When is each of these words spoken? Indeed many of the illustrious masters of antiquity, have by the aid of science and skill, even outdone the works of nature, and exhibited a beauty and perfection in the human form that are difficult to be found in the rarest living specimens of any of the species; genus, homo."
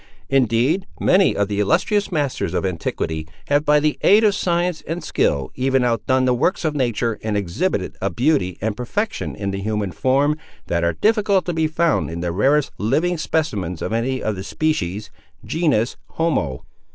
Indeed 0.29 0.87
many 0.99 1.35
of 1.35 1.47
the 1.47 1.59
illustrious 1.59 2.11
masters 2.11 2.55
of 2.55 2.65
antiquity, 2.65 3.27
have 3.49 3.63
by 3.63 3.79
the 3.79 3.99
aid 4.01 4.23
of 4.23 4.33
science 4.33 4.81
and 4.87 5.03
skill, 5.03 5.51
even 5.53 5.83
outdone 5.83 6.25
the 6.25 6.33
works 6.33 6.65
of 6.65 6.73
nature, 6.73 7.19
and 7.21 7.37
exhibited 7.37 7.95
a 8.01 8.09
beauty 8.09 8.57
and 8.61 8.75
perfection 8.75 9.35
in 9.35 9.51
the 9.51 9.61
human 9.61 9.91
form 9.91 10.39
that 10.65 10.83
are 10.83 10.93
difficult 10.93 11.45
to 11.45 11.53
be 11.53 11.67
found 11.67 12.09
in 12.09 12.21
the 12.21 12.31
rarest 12.31 12.71
living 12.79 13.19
specimens 13.19 13.79
of 13.79 13.93
any 13.93 14.23
of 14.23 14.35
the 14.35 14.43
species; 14.43 15.11
genus, 15.45 15.97
homo." 16.07 16.63